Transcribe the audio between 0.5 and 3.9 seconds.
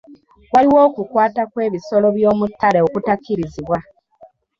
Waliwo okukwata kw'ebisolo by'omu ttale okutakkirizibwa.